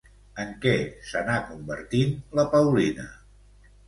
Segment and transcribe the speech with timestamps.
[0.43, 0.71] En què
[1.09, 3.07] s'anà convertint la Paulina?